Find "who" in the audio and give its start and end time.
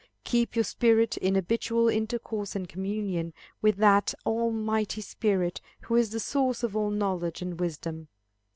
5.81-5.95